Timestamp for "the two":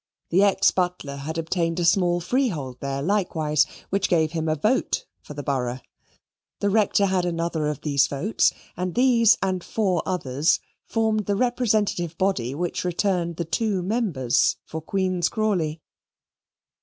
13.35-13.83